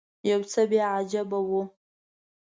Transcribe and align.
یو 0.29 0.41
څه 0.51 0.61
بیا 0.71 0.85
عجیبه 0.99 1.39
و. 1.47 1.49